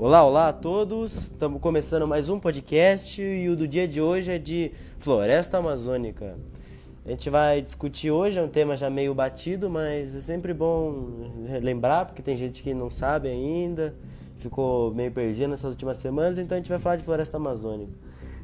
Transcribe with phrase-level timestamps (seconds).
[0.00, 1.12] Olá, olá a todos.
[1.12, 4.70] Estamos começando mais um podcast e o do dia de hoje é de
[5.00, 6.38] floresta amazônica.
[7.04, 11.32] A gente vai discutir hoje, é um tema já meio batido, mas é sempre bom
[11.60, 13.92] lembrar, porque tem gente que não sabe ainda,
[14.36, 17.92] ficou meio perdido nessas últimas semanas, então a gente vai falar de floresta amazônica.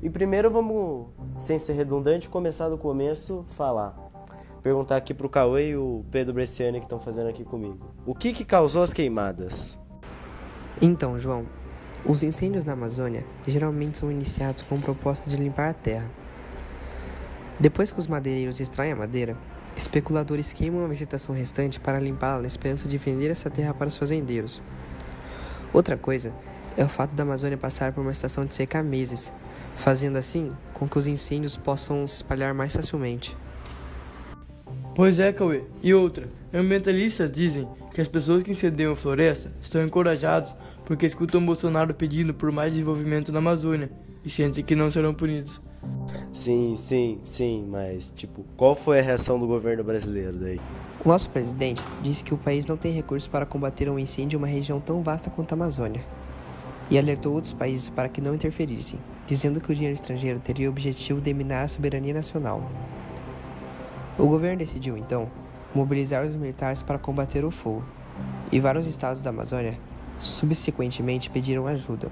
[0.03, 1.07] E primeiro vamos,
[1.39, 3.97] sem ser redundante, começar do começo, falar.
[4.61, 7.79] Perguntar aqui pro Cauê e o Pedro Bresciani que estão fazendo aqui comigo.
[8.05, 9.79] O que que causou as queimadas?
[10.87, 11.47] Então, João,
[12.05, 16.11] os incêndios na Amazônia geralmente são iniciados com o propósito de limpar a terra.
[17.59, 19.35] Depois que os madeireiros extraem a madeira,
[19.75, 23.97] especuladores queimam a vegetação restante para limpá-la na esperança de vender essa terra para os
[23.97, 24.61] fazendeiros.
[25.73, 26.35] Outra coisa
[26.77, 29.33] é o fato da Amazônia passar por uma estação de seca há meses,
[29.77, 33.35] fazendo assim com que os incêndios possam se espalhar mais facilmente.
[34.95, 35.65] Pois é, Cauê.
[35.83, 40.55] E outra, ambientalistas dizem que as pessoas que incendeiam a floresta estão encorajados
[40.85, 43.91] porque escutam Bolsonaro pedindo por mais desenvolvimento na Amazônia
[44.25, 45.61] e sentem que não serão punidos.
[46.33, 50.61] Sim, sim, sim, mas tipo, qual foi a reação do governo brasileiro daí?
[51.05, 54.41] O nosso presidente disse que o país não tem recursos para combater um incêndio em
[54.41, 56.05] uma região tão vasta quanto a Amazônia
[56.91, 60.71] e alertou outros países para que não interferissem, dizendo que o dinheiro estrangeiro teria o
[60.71, 62.71] objetivo de minar a soberania nacional.
[64.19, 65.31] O governo decidiu, então,
[65.75, 67.85] mobilizar os militares para combater o fogo,
[68.53, 69.79] e vários estados da Amazônia
[70.19, 72.11] subsequentemente pediram ajuda.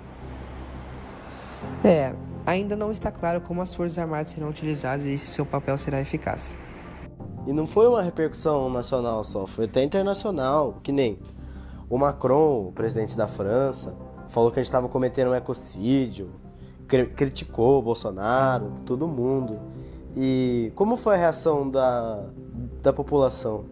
[1.85, 2.15] É,
[2.47, 6.01] ainda não está claro como as Forças Armadas serão utilizadas e se seu papel será
[6.01, 6.57] eficaz.
[7.47, 11.19] E não foi uma repercussão nacional só, foi até internacional, que nem
[11.91, 13.95] o Macron, o presidente da França,
[14.29, 16.31] falou que a gente estava cometendo um ecocídio,
[16.87, 19.59] criticou o Bolsonaro, todo mundo.
[20.17, 22.25] E como foi a reação da,
[22.83, 23.65] da população?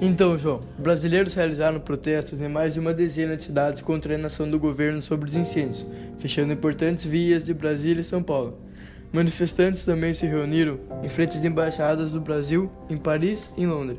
[0.00, 4.50] Então, João, brasileiros realizaram protestos em mais de uma dezena de cidades contra a inação
[4.50, 5.86] do governo sobre os incêndios,
[6.18, 8.58] fechando importantes vias de Brasília e São Paulo.
[9.12, 13.98] Manifestantes também se reuniram em frente às embaixadas do Brasil em Paris e em Londres.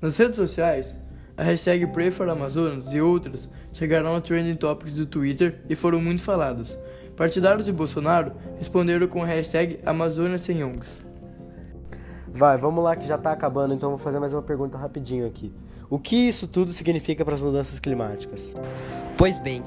[0.00, 0.94] Nas redes sociais,
[1.36, 6.00] a hashtag Pray for Amazonas e outras chegaram ao trending topics do Twitter e foram
[6.00, 6.78] muito faladas.
[7.16, 11.03] Partidários de Bolsonaro responderam com a hashtag Amazônia Sem ONGs.
[12.36, 15.52] Vai, vamos lá que já está acabando, então vou fazer mais uma pergunta rapidinho aqui.
[15.88, 18.56] O que isso tudo significa para as mudanças climáticas?
[19.16, 19.62] Pois bem,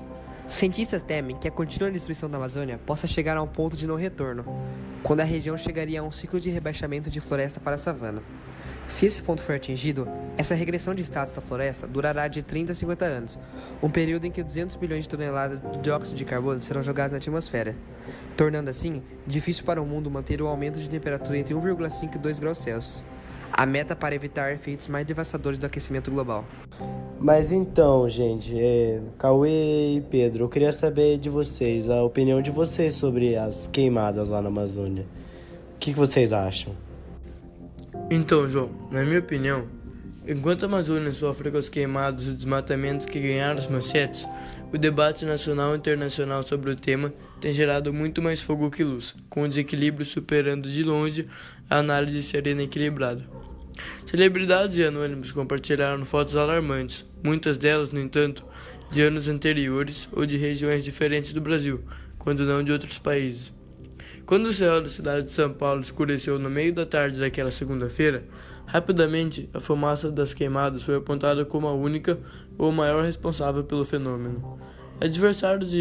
[0.45, 3.95] cientistas temem que a contínua destruição da Amazônia possa chegar a um ponto de não
[3.95, 4.43] retorno,
[5.01, 8.21] quando a região chegaria a um ciclo de rebaixamento de floresta para a savana.
[8.87, 12.75] Se esse ponto for atingido, essa regressão de status da floresta durará de 30 a
[12.75, 13.39] 50 anos,
[13.83, 17.17] um período em que 200 bilhões de toneladas de dióxido de carbono serão jogadas na
[17.17, 17.75] atmosfera,
[18.37, 22.39] tornando assim difícil para o mundo manter o aumento de temperatura entre 1,5 e 2
[22.39, 23.03] graus Celsius.
[23.51, 26.45] A meta para evitar efeitos mais devastadores do aquecimento global.
[27.19, 32.51] Mas então, gente, é, Cauê e Pedro, eu queria saber de vocês, a opinião de
[32.51, 35.05] vocês sobre as queimadas lá na Amazônia.
[35.75, 36.86] O que, que vocês acham?
[38.09, 39.67] Então, João, na minha opinião,
[40.25, 44.25] enquanto a Amazônia sofre com os queimados e desmatamentos que ganharam as manchetes,
[44.71, 49.13] o debate nacional e internacional sobre o tema tem gerado muito mais fogo que luz,
[49.29, 51.27] com o desequilíbrio superando de longe
[51.69, 53.25] a análise serena e equilibrada.
[54.05, 58.45] Celebridades e anônimos compartilharam fotos alarmantes, muitas delas, no entanto,
[58.89, 61.83] de anos anteriores ou de regiões diferentes do Brasil,
[62.17, 63.56] quando não de outros países.
[64.27, 68.25] Quando o céu da cidade de São Paulo escureceu no meio da tarde daquela segunda-feira,
[68.65, 72.19] rapidamente a fumaça das queimadas foi apontada como a única
[72.57, 74.59] ou maior responsável pelo fenômeno.
[74.99, 75.71] Adversários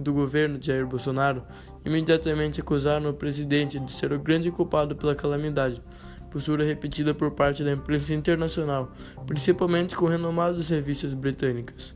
[0.00, 1.44] do governo de Jair Bolsonaro
[1.84, 5.80] imediatamente acusaram o presidente de ser o grande culpado pela calamidade,
[6.28, 8.92] postura repetida por parte da imprensa internacional,
[9.28, 11.94] principalmente com renomadas revistas britânicas.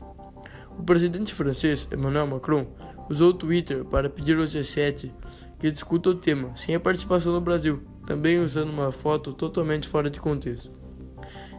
[0.79, 2.65] O presidente francês Emmanuel Macron
[3.09, 5.11] usou o Twitter para pedir ao G7
[5.59, 10.09] que discuta o tema, sem a participação do Brasil, também usando uma foto totalmente fora
[10.09, 10.71] de contexto.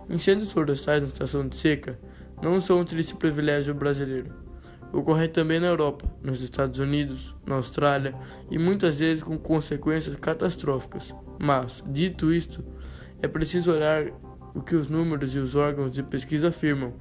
[0.09, 1.99] Incêndios florestais na estação de seca
[2.43, 4.33] não são um triste privilégio brasileiro.
[4.93, 8.15] Ocorrem também na Europa, nos Estados Unidos, na Austrália
[8.51, 11.15] e muitas vezes com consequências catastróficas.
[11.39, 12.65] Mas, dito isto,
[13.21, 14.07] é preciso olhar
[14.55, 16.95] o que os números e os órgãos de pesquisa afirmam,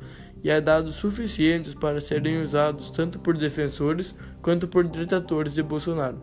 [0.44, 6.22] e há dados suficientes para serem usados tanto por defensores quanto por detratores de Bolsonaro.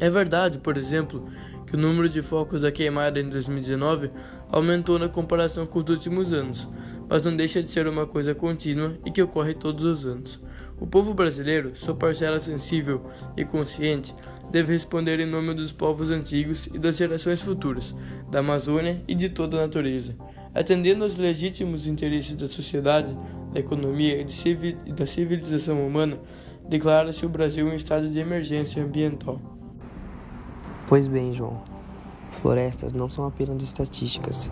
[0.00, 1.28] É verdade, por exemplo,
[1.66, 4.10] que o número de focos da queimada em 2019
[4.50, 6.68] aumentou na comparação com os últimos anos,
[7.08, 10.40] mas não deixa de ser uma coisa contínua e que ocorre todos os anos.
[10.80, 13.02] O povo brasileiro, sua parcela sensível
[13.36, 14.14] e consciente,
[14.50, 17.94] deve responder em nome dos povos antigos e das gerações futuras,
[18.30, 20.16] da Amazônia e de toda a natureza,
[20.52, 23.16] atendendo aos legítimos interesses da sociedade,
[23.52, 26.20] da economia e da civilização humana
[26.68, 29.53] declara-se o Brasil em estado de emergência ambiental.
[30.86, 31.62] Pois bem, João,
[32.30, 34.50] florestas não são apenas estatísticas,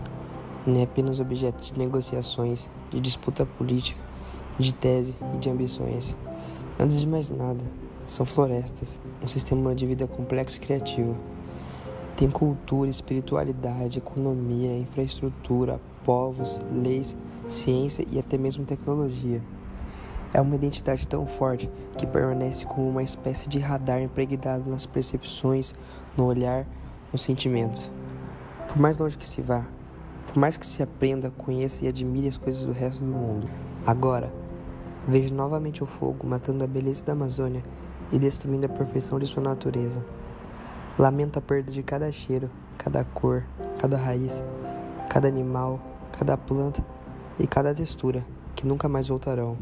[0.67, 4.00] nem apenas objeto de negociações, de disputa política,
[4.58, 6.17] de tese e de ambições.
[6.81, 7.61] Antes de mais nada,
[8.06, 11.14] são florestas, um sistema de vida complexo e criativo.
[12.17, 17.14] Tem cultura, espiritualidade, economia, infraestrutura, povos, leis,
[17.46, 19.43] ciência e até mesmo tecnologia.
[20.34, 25.75] É uma identidade tão forte que permanece como uma espécie de radar impregnado nas percepções,
[26.17, 26.67] no olhar,
[27.12, 27.90] nos sentimentos.
[28.67, 29.67] Por mais longe que se vá,
[30.26, 33.46] por mais que se aprenda, conheça e admire as coisas do resto do mundo.
[33.87, 34.32] Agora,
[35.06, 37.62] vejo novamente o fogo matando a beleza da Amazônia
[38.11, 40.02] e destruindo a perfeição de sua natureza.
[40.99, 43.44] Lamento a perda de cada cheiro, cada cor,
[43.78, 44.43] cada raiz,
[45.11, 45.78] cada animal,
[46.19, 46.82] cada planta
[47.38, 48.25] e cada textura
[48.62, 49.59] que nunca mais voltarão.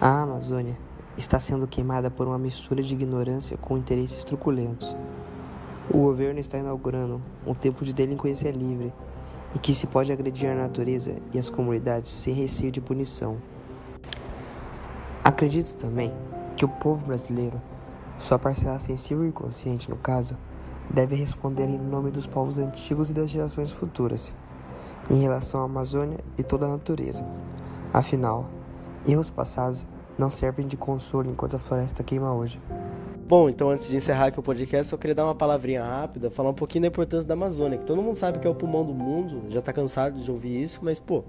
[0.00, 0.78] A Amazônia
[1.16, 4.96] está sendo queimada por uma mistura de ignorância com interesses truculentos.
[5.92, 8.92] O governo está inaugurando um tempo de delinquência livre
[9.52, 13.38] e que se pode agredir a natureza e as comunidades sem receio de punição.
[15.24, 16.14] Acredito também
[16.56, 17.60] que o povo brasileiro,
[18.16, 20.36] sua parcela sensível e consciente no caso,
[20.88, 24.36] deve responder em nome dos povos antigos e das gerações futuras,
[25.10, 27.26] em relação à Amazônia e toda a natureza.
[27.98, 28.48] Afinal,
[29.08, 29.84] erros passados
[30.16, 32.62] não servem de consolo enquanto a floresta queima hoje.
[33.26, 36.50] Bom, então antes de encerrar aqui o podcast, eu queria dar uma palavrinha rápida, falar
[36.50, 38.94] um pouquinho da importância da Amazônia, que todo mundo sabe que é o pulmão do
[38.94, 41.24] mundo, já tá cansado de ouvir isso, mas pô,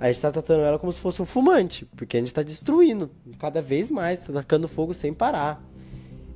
[0.00, 3.10] a gente tá tratando ela como se fosse um fumante, porque a gente tá destruindo
[3.38, 5.62] cada vez mais, tá tacando fogo sem parar.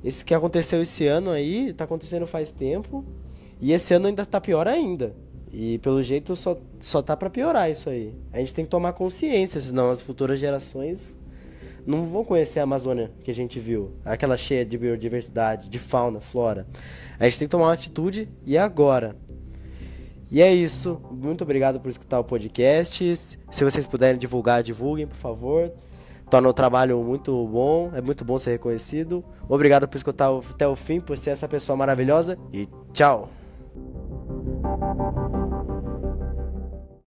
[0.03, 3.03] Esse que aconteceu esse ano aí, tá acontecendo faz tempo,
[3.59, 5.15] e esse ano ainda tá pior ainda.
[5.57, 8.13] E pelo jeito só, só tá para piorar isso aí.
[8.33, 11.17] A gente tem que tomar consciência, senão as futuras gerações
[11.87, 16.19] não vão conhecer a Amazônia que a gente viu, aquela cheia de biodiversidade, de fauna,
[16.19, 16.67] flora.
[17.17, 19.15] A gente tem que tomar uma atitude e agora.
[20.29, 20.99] E é isso.
[21.09, 23.15] Muito obrigado por escutar o podcast.
[23.15, 25.71] Se vocês puderem divulgar, divulguem, por favor.
[26.29, 29.23] Torna o trabalho muito bom, é muito bom ser reconhecido.
[29.47, 33.29] Obrigado por escutar até o fim, por ser essa pessoa maravilhosa e tchau!